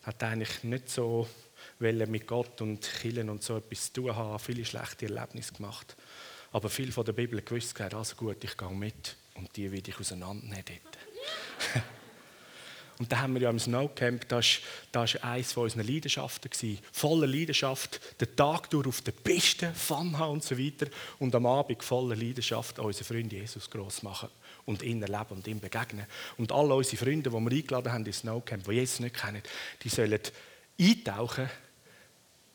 [0.03, 1.29] Hat eigentlich nicht so
[1.79, 5.95] mit Gott und Killen und so etwas zu tun haben, viele schlechte Erlebnisse gemacht.
[6.51, 9.97] Aber viel von der Bibel gewusst, also gut, ich gehe mit und die will ich
[9.97, 11.85] auseinandernehmen dort.
[13.01, 14.59] Und da haben wir ja im Snowcamp, das
[14.93, 16.51] war eines unserer Leidenschaften.
[16.51, 16.77] Gewesen.
[16.91, 20.85] Voller Leidenschaft, den Tag durch auf der Piste, Fun haben und so weiter.
[21.17, 24.29] Und am Abend voller Leidenschaft unseren Freund Jesus gross machen
[24.65, 26.05] und ihn erleben und ihm begegnen.
[26.37, 29.41] Und alle unsere Freunde, die wir eingeladen haben ins Snowcamp, die Jesus nicht kennen,
[29.81, 30.19] die sollen
[30.79, 31.49] eintauchen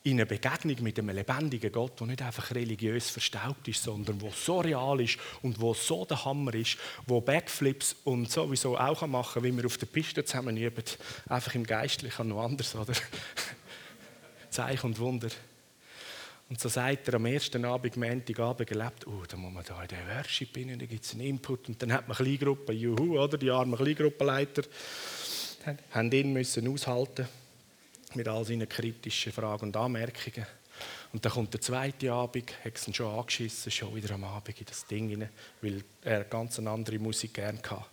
[0.06, 4.30] in eine Begegnung mit einem lebendigen Gott, der nicht einfach religiös verstaubt ist, sondern wo
[4.30, 9.42] so real ist und wo so der Hammer ist, wo Backflips und sowieso auch machen
[9.42, 10.84] kann, wie wir auf der Piste zusammen üben,
[11.28, 12.92] einfach im Geistlichen noch anders, oder?
[14.50, 15.28] Zeichen und Wunder.
[16.48, 19.88] Und so sagt er am ersten Abend, Montagabend gelebt, oh, da muss man da in
[19.88, 21.68] der Worship rein, da gibt es einen Input.
[21.68, 23.36] Und dann hat man eine Kleingruppe, juhu, oder?
[23.36, 24.62] Die armen Kleingruppenleiter
[25.90, 27.26] haben ihn müssen aushalten
[28.16, 30.46] mit all seinen kritischen Fragen und Anmerkungen.
[31.12, 34.66] Und dann kommt der zweite Abend, hat ihn schon angeschissen, schon wieder am Abend in
[34.66, 35.28] das Ding rein,
[35.62, 37.84] weil er ganz eine andere Musik gerne hatte.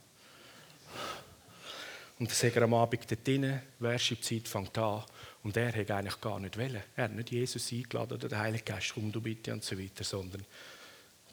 [2.20, 5.04] Und dann sagt er am Abend dort drin, Worship-Zeit fängt an.
[5.44, 6.82] Und er hat eigentlich gar nicht wollen.
[6.96, 10.04] Er hat nicht Jesus eingeladen oder der Heilige Geist, komm du bitte und so weiter,
[10.04, 10.46] sondern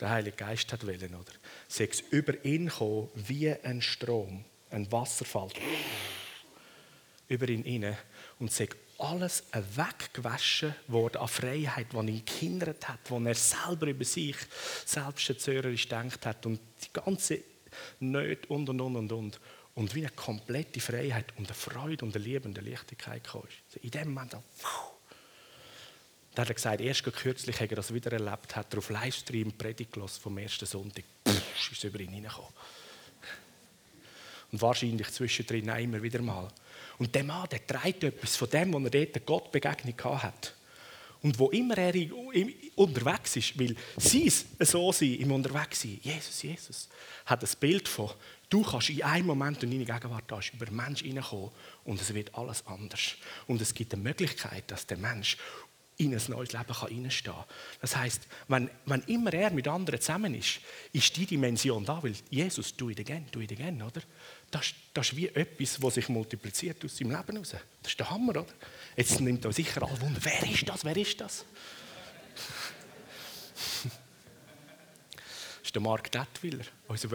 [0.01, 1.33] der Heilige Geist hat wollen, oder?
[1.69, 5.51] Sechs über ihn gekommen, wie ein Strom, ein Wasserfall.
[7.29, 7.97] Über ihn hinein
[8.41, 14.05] und sagt, alles weggewaschen worden an Freiheit, die ihn gehindert hat, wo er selber über
[14.05, 14.37] sich
[14.85, 17.39] selbstzerstörerisch gedacht hat und die ganze
[18.01, 19.41] Nöte und und und und und.
[19.75, 23.43] Und wie eine komplette Freiheit und eine Freude und eine Liebe und eine Leichtigkeit kam.
[23.81, 24.93] In dem Moment, wow.
[26.35, 29.53] Da hat er gesagt, erst kürzlich hat er das wieder erlebt, hat er auf Livestream
[29.53, 32.53] Predigt vom ersten Sonntag, Pff, ist über ihn hineingekommen.
[34.53, 36.49] Und wahrscheinlich zwischendrin immer wieder mal.
[37.01, 40.55] Und der Mann, der trägt etwas von dem, was er dort Gott Begegnung hat.
[41.23, 41.95] Und wo immer er
[42.77, 46.89] unterwegs ist, weil es so sein, im Unterwegssein, Jesus, Jesus,
[47.25, 48.11] hat das Bild von,
[48.51, 51.51] du kannst in einem Moment in deine Gegenwart da über den Menschen hineinkommen
[51.85, 53.17] und es wird alles anders.
[53.47, 55.39] Und es gibt eine Möglichkeit, dass der Mensch
[56.01, 57.45] in ein neues Leben hineinstehen kann.
[57.83, 60.61] Das heißt, wenn, wenn immer er mit anderen zusammen ist,
[60.93, 64.01] ist die Dimension da, weil Jesus, do it again, do it again, oder?
[64.51, 67.51] Das, das ist wie etwas, das sich multipliziert aus seinem Leben heraus.
[67.83, 68.47] Das ist der Hammer, oder?
[68.97, 71.45] Jetzt nimmt er sicher alle Wunder, wer ist das, wer ist das?
[73.85, 73.93] das
[75.63, 77.11] ist der Mark Detwiller, unser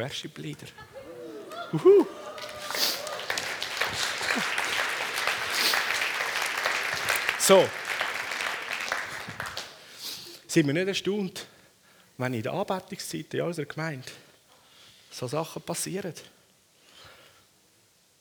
[7.39, 7.67] So.
[10.55, 11.47] Sind wir nicht erstaunt,
[12.17, 14.07] wenn in der Anbetungszeit in unserer Gemeinde
[15.11, 16.13] so Sachen passieren?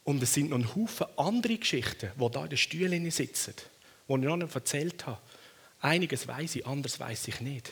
[0.02, 3.54] Und es sind noch ein Haufen andere Geschichten, die da in den Stühlen sitzen,
[4.08, 5.20] die ich noch nicht erzählt habe.
[5.78, 7.70] Einiges weiß ich, anderes weiß ich nicht.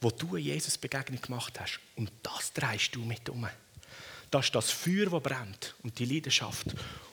[0.00, 1.78] Wo du eine Jesus-Begegnung gemacht hast.
[1.94, 3.46] Und das drehst du mit um.
[4.30, 6.68] Das ist das Feuer, das brennt und die Leidenschaft.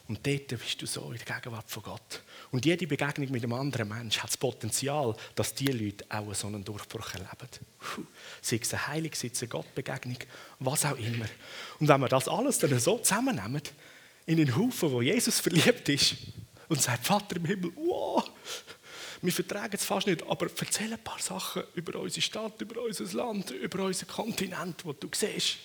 [0.08, 2.22] Und dort bist du so in der Gegenwart von Gott.
[2.52, 6.48] Und jede Begegnung mit einem anderen Menschen hat das Potenzial, dass diese Leute auch so
[6.48, 7.48] einen Durchbruch erleben.
[8.42, 10.18] Sei es eine Heilung, sei es eine Gottbegegnung,
[10.58, 11.24] was auch immer.
[11.80, 13.62] Und wenn wir das alles dann so zusammennehmen,
[14.26, 16.14] in einen Haufen, wo Jesus verliebt ist
[16.68, 18.30] und sagt, Vater im Himmel, wow,
[19.22, 23.04] wir vertragen es fast nicht, aber erzähl ein paar Sachen über unsere Stadt, über unser
[23.16, 25.56] Land, über unseren Kontinent, wo du siehst.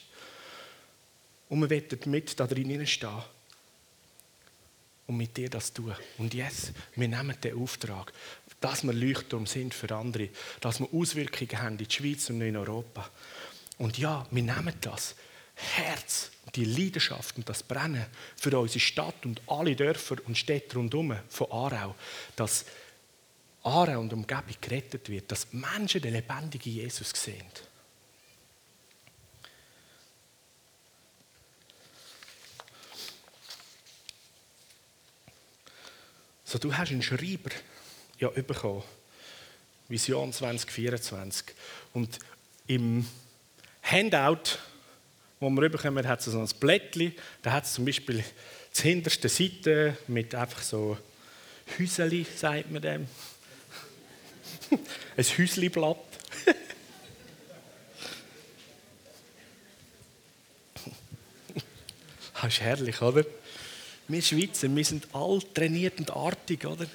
[1.49, 3.23] Und wir werden mit da drin stehen
[5.07, 5.95] und mit dir das tun.
[6.17, 8.13] Und jetzt, wir nehmen den Auftrag,
[8.59, 10.29] dass wir Leuchtturm sind für andere,
[10.61, 13.09] dass wir Auswirkungen haben in der Schweiz und in Europa.
[13.77, 15.15] Und ja, wir nehmen das
[15.55, 21.17] Herz, die Leidenschaft und das Brennen für unsere Stadt und alle Dörfer und Städte rundherum
[21.29, 21.95] von Aarau,
[22.35, 22.65] dass
[23.63, 27.43] Aarau und Umgebung gerettet wird, dass Menschen den lebendigen Jesus sehen.
[36.49, 37.51] So, du hast einen Schreiber
[38.19, 38.81] ja bekommen,
[39.89, 41.47] Vision 2024.
[41.91, 42.19] Und
[42.67, 43.05] im
[43.83, 44.57] Handout,
[45.41, 48.23] wo wir bekommen, hat es so ein Blättchen, da hat es zum Beispiel
[48.77, 50.97] die hinterste Seite mit einfach so
[51.77, 53.09] Häuseli, sagt man dem.
[55.17, 55.97] ein Häusliblatt.
[62.41, 63.25] das ist herrlich, oder?
[64.07, 66.85] Wir Schweizer, wir sind all trainiert und artig, oder?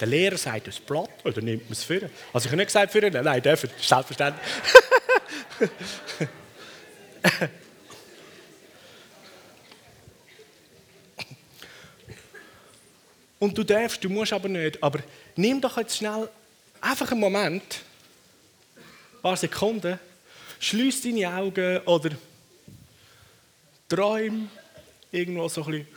[0.00, 2.10] Der Lehrer sagt das Blatt, oder nimmt man es für?
[2.32, 4.44] Also ich habe nicht gesagt für nein, dürfen, selbstverständlich.
[13.44, 14.82] Und du darfst, du musst aber nicht.
[14.82, 15.00] Aber
[15.36, 16.30] nimm doch jetzt schnell
[16.80, 17.80] einfach einen Moment,
[18.76, 19.98] ein paar Sekunden,
[20.60, 22.12] schließ deine Augen oder
[23.86, 24.48] träum
[25.12, 25.88] irgendwo so ein bisschen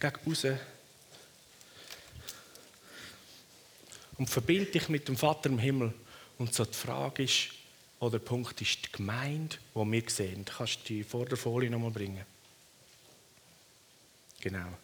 [0.00, 0.46] gegen raus.
[4.18, 5.94] Und verbinde dich mit dem Vater im Himmel.
[6.38, 7.50] Und so die Frage ist,
[8.00, 10.44] oder der Punkt ist die Gemeinde, die wir sehen.
[10.44, 12.24] Kannst du die Vorderfolie nochmal bringen?
[14.40, 14.78] Genau.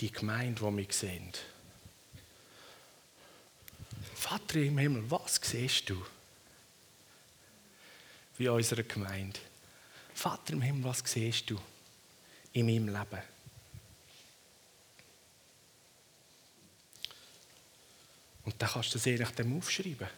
[0.00, 1.32] Die Gemeinde, die wir sehen.
[4.14, 6.04] Vater im Himmel, was siehst du?
[8.36, 9.38] Wie unsere Gemeinde.
[10.14, 11.60] Vater im Himmel, was siehst du
[12.52, 13.22] in meinem Leben?
[18.48, 20.08] Und dann kannst du das je nachdem aufschreiben.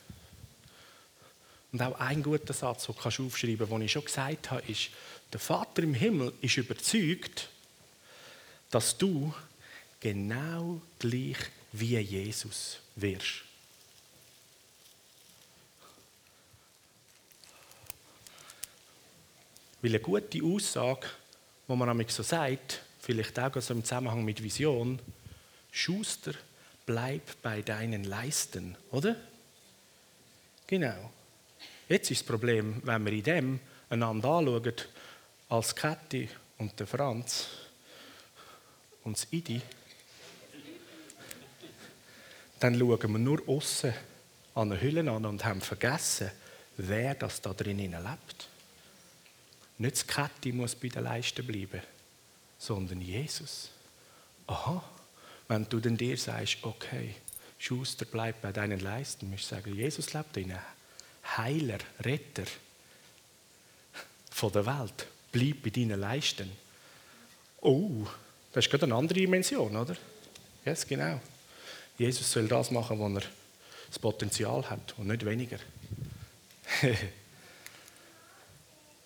[1.73, 4.91] Und auch ein guter Satz, den du aufschreiben kannst, den ich schon gesagt habe, ist,
[5.33, 7.49] der Vater im Himmel ist überzeugt,
[8.71, 9.35] dass du
[9.99, 11.39] genau gleich
[11.73, 13.43] wie Jesus wirst.
[19.83, 21.09] Weil eine gute Aussage,
[21.67, 25.01] wo man so sagt, vielleicht auch so im Zusammenhang mit Vision,
[25.73, 26.35] Schuster
[26.91, 29.15] bleib bei deinen Leisten, oder?
[30.67, 31.13] Genau.
[31.89, 34.75] Jetzt ist das Problem, wenn wir in dem einander anschauen,
[35.51, 37.47] als Kathi und der Franz
[39.05, 39.63] und das Idi,
[42.59, 43.95] dann schauen wir nur außen
[44.57, 46.33] an den Hüllen an und haben vergessen,
[46.77, 48.49] wer das da drinnen lebt.
[49.79, 51.83] Nicht das Kathi muss bei den Leisten bleiben,
[52.59, 53.71] sondern Jesus.
[54.49, 54.83] Aha.
[55.51, 57.17] Wenn du denn dir sagst, okay,
[57.59, 60.55] Schuster, bleib bei deinen Leisten, musst du sagen, Jesus lebt in
[61.37, 62.45] Heiler, Retter
[64.31, 65.09] von der Welt.
[65.33, 66.53] Bleib bei deinen Leisten.
[67.63, 68.07] Oh,
[68.53, 69.95] das ist gerade eine andere Dimension, oder?
[70.65, 71.21] Ja, yes, genau.
[71.99, 73.23] Jesus soll das machen, wo er
[73.89, 75.59] das Potenzial hat und nicht weniger.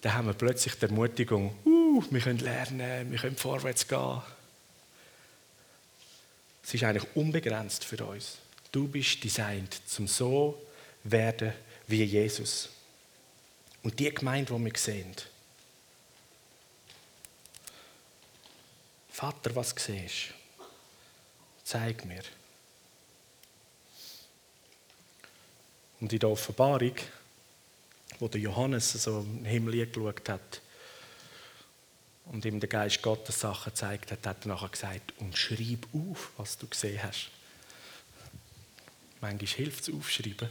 [0.03, 4.21] Dann haben wir plötzlich die Ermutigung, uh, wir können lernen, wir können vorwärts gehen.
[6.65, 8.39] Es ist eigentlich unbegrenzt für uns.
[8.73, 10.67] Du bist designt zum so
[11.05, 11.53] werden
[11.87, 12.71] wie Jesus.
[13.83, 15.15] Und die Gemeinde, die wir sehen.
[19.11, 20.35] Vater, was siehst du?
[21.63, 22.23] Zeig mir.
[26.01, 26.31] Und in der
[32.27, 36.31] und ihm der Geist Gottes Sachen gezeigt hat, hat er nachher gesagt, und schreib auf,
[36.37, 37.31] was du gesehen hast.
[39.21, 40.49] Manchmal hilft es aufschreiben.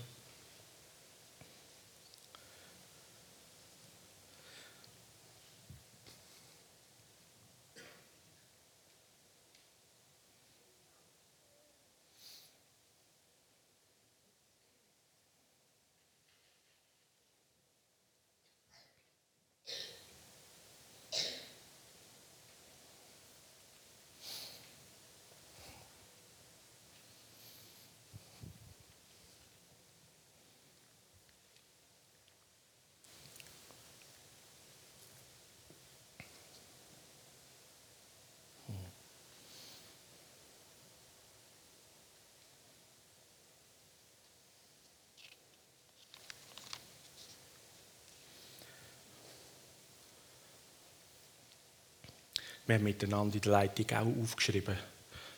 [52.66, 54.78] Wir haben miteinander in der Leitung auch aufgeschrieben.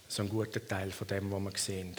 [0.07, 1.95] So ein guter Teil von dem, was wir sehen.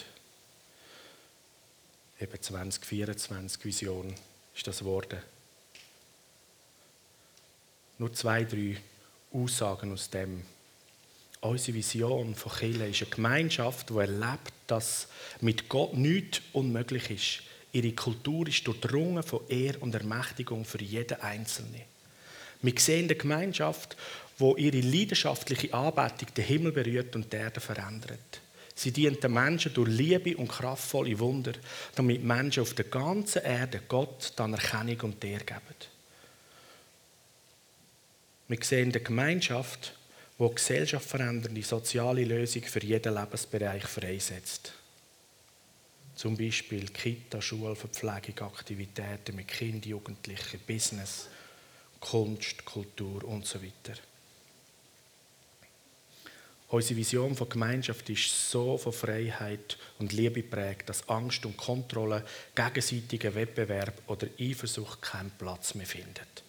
[2.21, 4.15] Eben 2024 Vision
[4.55, 5.19] ist das geworden.
[7.99, 8.77] Nur zwei, drei
[9.33, 10.43] Aussagen aus dem.
[11.41, 15.09] Unsere Vision von Kirche ist eine Gemeinschaft, die erlebt, dass
[15.41, 17.43] mit Gott nichts unmöglich ist.
[17.73, 21.96] Ihre Kultur ist durchdrungen von Ehr und Ermächtigung für jeden Einzelnen.
[22.63, 23.97] Wir sehen eine Gemeinschaft,
[24.39, 28.41] wo ihre leidenschaftliche Anbetung den Himmel berührt und die Erde verändert.
[28.75, 31.53] Sie dient den Menschen durch Liebe und kraftvolle Wunder,
[31.95, 35.61] damit Menschen auf der ganzen Erde Gott dann Erkennung und Ehre geben.
[38.49, 39.95] Wir sehen eine Gemeinschaft,
[40.39, 44.73] die Gesellschaft verändernde soziale Lösungen für jeden Lebensbereich freisetzt.
[46.15, 51.29] Zum Beispiel Kita, Schulverpflegung, Aktivitäten mit Kindern, Jugendlichen, Business,
[52.01, 53.99] Kunst, Kultur und so weiter.
[56.69, 62.25] Unsere Vision von Gemeinschaft ist so von Freiheit und Liebe prägt, dass Angst und Kontrolle,
[62.57, 66.43] gegenseitiger Wettbewerb oder Eifersucht keinen Platz mehr findet.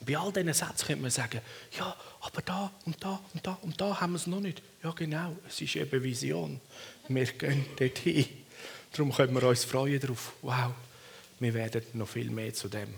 [0.00, 1.40] Und bei all diesen Sätzen könnte man sagen,
[1.78, 4.60] ja, aber da und da und da und da haben wir es noch nicht.
[4.82, 6.60] Ja, genau, es ist eben Vision.
[7.06, 8.26] Wir gehen dorthin.
[8.90, 10.32] Darum können wir uns freuen darauf.
[10.42, 10.72] Wow,
[11.38, 12.94] wir werden noch viel mehr zu dem.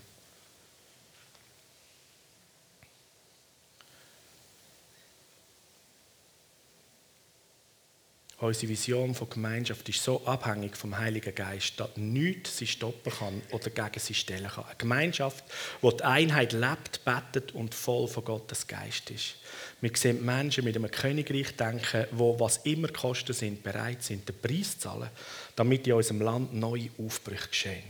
[8.42, 13.40] Unsere Vision von Gemeinschaft ist so abhängig vom Heiligen Geist, dass nichts sie stoppen kann
[13.52, 14.64] oder gegen sie stellen kann.
[14.64, 15.44] Eine Gemeinschaft,
[15.80, 19.36] wo die Einheit lebt, betet und voll von Gottes Geist ist.
[19.80, 24.36] Wir sehen Menschen mit einem Königreich denken, wo was immer Kosten sind, bereit sind, den
[24.36, 25.10] Preis zu zahlen,
[25.54, 27.84] damit in unserem Land neue Aufbrüche geschehen.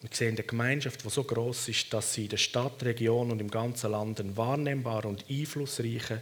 [0.00, 3.40] Wir sehen eine Gemeinschaft, die so groß ist, dass sie in der Stadt, Region und
[3.40, 6.20] im ganzen Land einen wahrnehmbaren und einflussreichen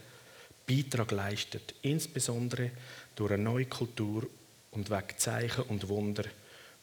[0.69, 2.71] Beitrag leistet, insbesondere
[3.17, 4.29] durch eine neue Kultur
[4.73, 6.25] und wegen Zeichen und Wunder,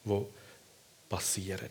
[0.04, 0.24] die
[1.08, 1.70] passieren.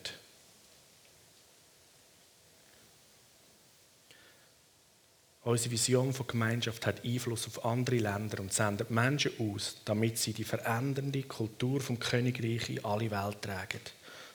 [5.44, 10.32] Unsere Vision von Gemeinschaft hat Einfluss auf andere Länder und sendet Menschen aus, damit sie
[10.32, 13.80] die verändernde Kultur vom Königreich in alle Welt tragen.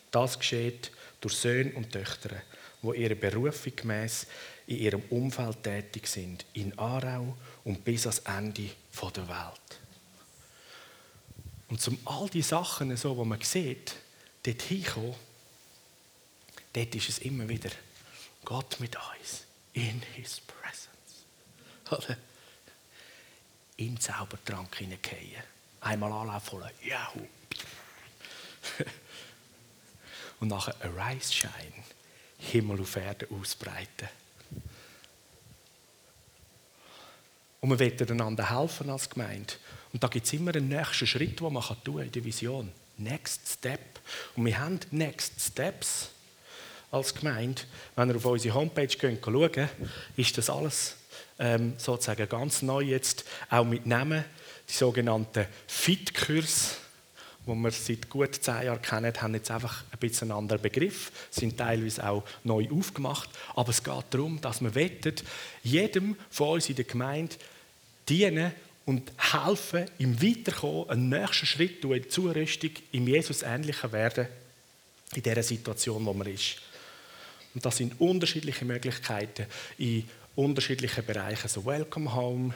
[0.10, 2.30] Das geschieht durch Söhne und Töchter,
[2.82, 4.26] wo ihre Berufung gemäß
[4.68, 8.70] in ihrem Umfeld tätig sind, in Aarau und bis ans Ende
[9.16, 9.80] der Welt.
[11.70, 13.96] Und zum all die Sachen, so, die man sieht,
[14.44, 15.16] dort hinkommen,
[16.74, 17.70] dort ist es immer wieder
[18.44, 20.90] Gott mit uns, in His Presence.
[23.78, 25.44] In den Zaubertrank hineingehen.
[25.80, 27.28] Einmal anlaufen wollen, Juhu.
[30.40, 31.84] Und nachher Arise Shine,
[32.38, 34.10] Himmel auf Erde ausbreiten.
[37.62, 39.54] Und wir wollen einander helfen als Gemeinde.
[39.94, 42.72] Und da gibt es immer einen nächsten Schritt, den man tun kann in der Vision.
[42.98, 44.00] Next Step.
[44.36, 46.10] Und wir haben Next Steps
[46.92, 47.62] als Gemeinde.
[47.96, 49.58] Wenn ihr auf unsere Homepage geht, schaut,
[50.18, 50.98] ist das alles
[51.40, 54.24] ähm, sozusagen ganz neu jetzt, auch mit Namen.
[54.68, 56.78] Die sogenannten Fit-Kurs,
[57.46, 61.12] die wir seit gut zehn Jahren kennen, haben jetzt einfach ein bisschen einen anderen Begriff,
[61.30, 63.30] sind teilweise auch neu aufgemacht.
[63.56, 65.24] Aber es geht darum, dass wir wettet,
[65.64, 67.36] jedem von uns in der Gemeinde
[68.12, 68.52] dienen
[68.86, 74.28] und helfen, im Weiterkommen, einen nächsten Schritt tun, in die Zurüstung, im Jesus ähnlicher werden,
[75.16, 76.58] in der Situation, wo man ist.
[77.54, 79.46] Und das sind unterschiedliche Möglichkeiten
[79.78, 82.54] in unterschiedlichen Bereichen, so Welcome Home,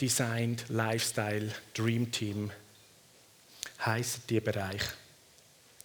[0.00, 2.50] Designed, Lifestyle, Dream Team,
[3.84, 4.92] heißen die Bereiche.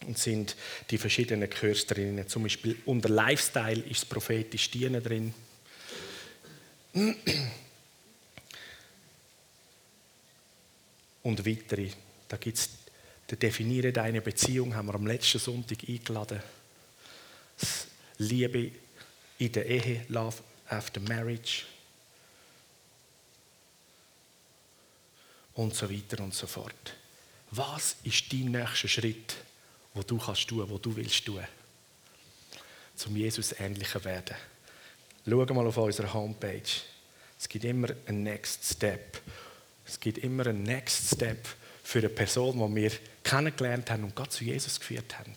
[0.05, 0.55] und sind
[0.89, 2.23] die verschiedenen Chörs drin.
[2.27, 5.33] Zum Beispiel unter Lifestyle ist das prophetisch Dienen drin.
[11.23, 11.89] Und weitere.
[12.27, 12.69] Da gibt es
[13.29, 16.41] den Definiere deine Beziehung, haben wir am letzten Sonntag eingeladen.
[17.59, 17.87] Das
[18.17, 18.71] Liebe
[19.39, 20.37] in der Ehe, Love
[20.67, 21.63] after Marriage.
[25.55, 26.95] Und so weiter und so fort.
[27.51, 29.35] Was ist dein nächster Schritt?
[29.93, 31.43] wo du kannst tun, wo du willst tun,
[32.95, 34.35] zum Jesus ähnlicher werden.
[35.25, 36.61] Schau mal auf unserer Homepage.
[37.39, 39.21] Es gibt immer einen Next Step.
[39.85, 41.47] Es gibt immer einen Next Step
[41.81, 42.91] für eine Person, die wir
[43.23, 45.33] kennengelernt haben und Gott zu Jesus geführt haben.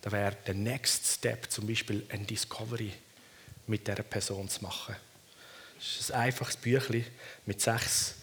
[0.00, 2.92] Da wäre der Next Step zum Beispiel ein Discovery
[3.66, 4.96] mit dieser Person zu machen.
[5.76, 7.04] Das ist ein einfaches Büchlein
[7.44, 8.14] mit sechs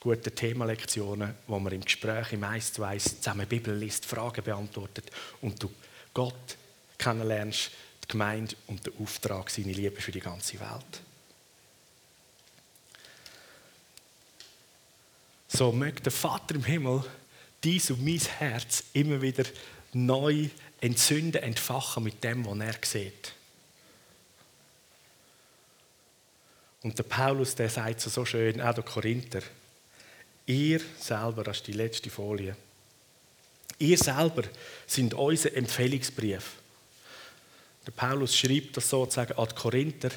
[0.00, 5.08] gute Themenlektionen, wo man im Gespräch im Eis zu Eis zusammen Bibel liest, Fragen beantwortet
[5.40, 5.70] und du
[6.12, 6.56] Gott
[6.98, 7.70] kennenlernst,
[8.12, 11.00] Gemeinde und den Auftrag, seine Liebe für die ganze Welt.
[15.48, 17.04] So möge der Vater im Himmel
[17.64, 19.44] dies und mein Herz immer wieder
[19.92, 20.48] neu
[20.80, 23.34] entzünden, entfachen mit dem, was er sieht.
[26.82, 29.42] Und der Paulus, der sagt so schön, auch der Korinther,
[30.46, 32.56] Ihr selber, das ist die letzte Folie.
[33.78, 34.42] Ihr selber
[34.86, 36.61] sind unser Empfehlungsbrief.
[37.86, 40.10] Der Paulus schreibt das sozusagen an die Korinther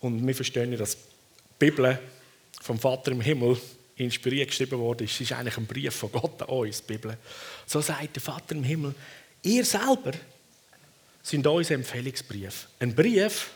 [0.00, 1.00] und wir verstehen, dass die
[1.58, 1.98] Bibel
[2.60, 3.60] vom Vater im Himmel
[3.96, 5.04] inspiriert geschrieben wurde.
[5.04, 7.16] Es ist eigentlich ein Brief von Gott an uns, die Bibel.
[7.66, 8.94] So sagt der Vater im Himmel,
[9.42, 10.12] ihr selber
[11.22, 12.68] sind unser Empfehlungsbrief.
[12.78, 13.50] Ein Brief,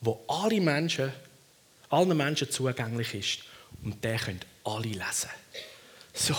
[0.00, 1.12] wo alle Menschen,
[1.88, 3.38] allen Menschen zugänglich ist.
[3.82, 5.30] Und der könnt alle lesen.
[6.12, 6.34] So,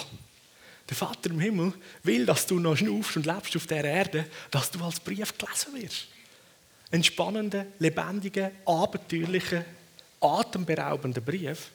[0.89, 1.73] der Vater im Himmel
[2.03, 5.81] will, dass du noch schnaufst und lebst auf dieser Erde, dass du als Brief gelesen
[5.81, 6.07] wirst.
[6.91, 9.65] Ein spannender, lebendiger, abenteuerlicher,
[10.21, 11.71] atemberaubender Brief.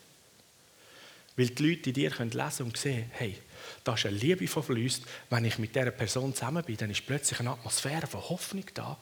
[1.35, 3.37] Weil die Leute in dir können lesen und sehen, hey,
[3.83, 5.03] da ist eine Liebe verfließt.
[5.29, 8.97] Wenn ich mit dieser Person zusammen bin, dann ist plötzlich eine Atmosphäre von Hoffnung da.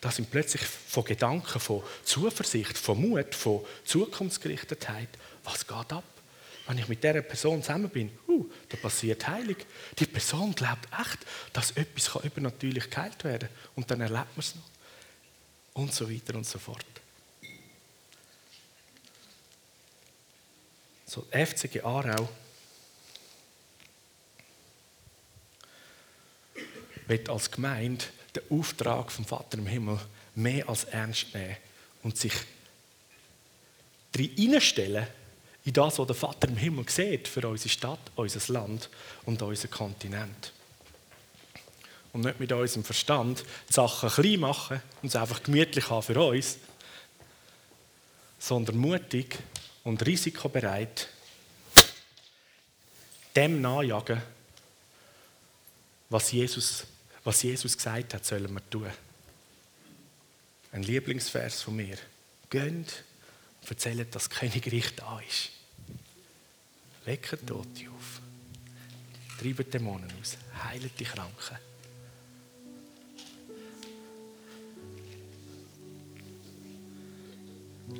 [0.00, 5.08] Da sind plötzlich von Gedanken, von Zuversicht, von Mut, von Zukunftsgerichtetheit.
[5.44, 6.04] Was geht ab?
[6.66, 9.56] Wenn ich mit dieser Person zusammen bin, uh, da passiert Heilung.
[9.98, 11.18] Die Person glaubt echt,
[11.52, 13.72] dass etwas übernatürlich geheilt werden kann.
[13.74, 14.62] Und dann erlebt man es noch.
[15.74, 16.84] Und so weiter und so fort.
[21.06, 22.28] So, FCG Aarau
[27.06, 28.04] wird als Gemeinde
[28.34, 29.98] den Auftrag vom Vater im Himmel
[30.34, 31.56] mehr als ernst nehmen
[32.02, 32.32] und sich
[34.16, 35.06] hineinstellen
[35.64, 38.88] in das, was der Vater im Himmel sieht für unsere Stadt, unser Land
[39.24, 40.52] und unseren Kontinent.
[42.12, 46.20] Und nicht mit unserem Verstand die Sachen klein machen und es einfach gemütlich haben für
[46.20, 46.58] uns,
[48.38, 49.38] sondern mutig
[49.84, 51.08] und risikobereit
[53.34, 54.20] dem nachjagen,
[56.10, 56.84] was Jesus,
[57.24, 58.90] was Jesus gesagt hat, sollen wir tun.
[60.72, 61.96] Ein Lieblingsvers von mir.
[62.50, 63.04] Gönnt
[63.68, 65.50] erzählen, dass das Königreich da ist.
[67.04, 68.20] Wecken Tote auf.
[69.40, 70.36] Treiben Dämonen aus.
[70.64, 71.58] Heilen die Kranken.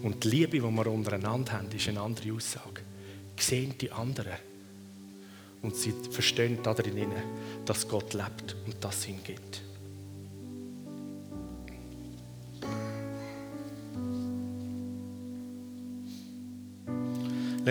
[0.02, 2.82] Und die Liebe, die wir untereinander haben, ist eine andere Aussage.
[3.38, 4.38] Sehen die anderen.
[5.62, 7.12] Und sie verstehen darin,
[7.64, 9.22] dass Gott lebt und das ihm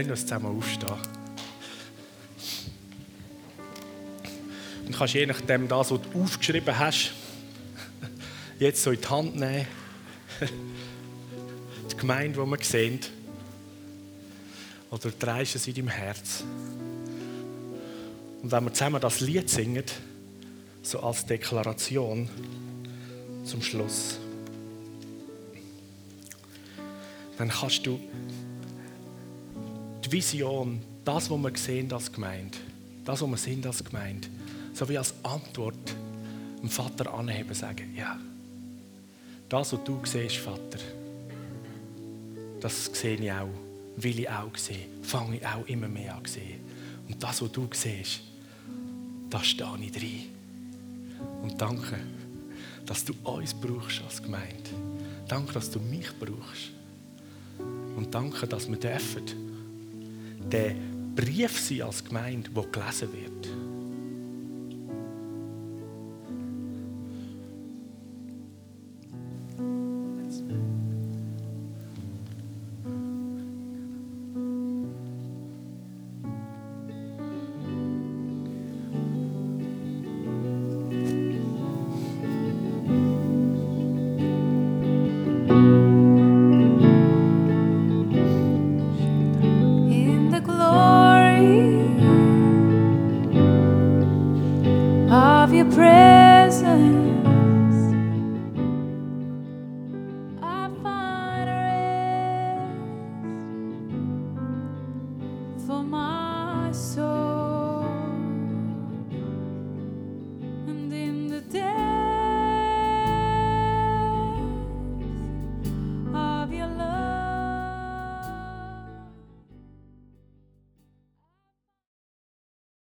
[0.07, 0.95] Lass uns zusammen aufstehen.
[4.85, 7.13] Und kannst je nachdem das, was du aufgeschrieben hast,
[8.59, 9.67] jetzt so in die Hand nehmen.
[11.91, 12.99] Die Gemeinde, die wir sehen.
[14.89, 16.43] Oder drehst es in deinem Herz.
[18.41, 19.83] Und wenn wir zusammen das Lied singen,
[20.81, 22.27] so als Deklaration
[23.43, 24.17] zum Schluss,
[27.37, 27.99] dann kannst du
[30.11, 32.57] Vision, das, was wir sehen als Gemeinde,
[33.05, 34.27] das, was wir sind als Gemeinde,
[34.73, 35.95] so wie als Antwort
[36.61, 38.19] dem Vater anheben, sagen, ja,
[39.47, 40.79] das, was du siehst, Vater,
[42.59, 43.49] das sehe ich auch,
[43.95, 46.59] will ich auch sehen, fange ich auch immer mehr an sehen.
[47.07, 48.19] Und das, was du siehst,
[49.29, 50.23] da stehe ich drin.
[51.41, 51.97] Und danke,
[52.85, 54.69] dass du uns brauchst als Gemeinde.
[55.27, 56.71] Danke, dass du mich brauchst.
[57.95, 59.50] Und danke, dass wir dürfen
[60.49, 60.73] der
[61.15, 63.70] Brief sein als Gemeinde, der gelesen wird.